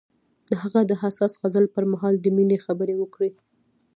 هغه 0.61 0.81
د 0.89 0.91
حساس 1.01 1.31
غزل 1.41 1.65
پر 1.75 1.83
مهال 1.91 2.13
د 2.19 2.25
مینې 2.35 2.57
خبرې 2.65 2.95
وکړې. 2.97 3.31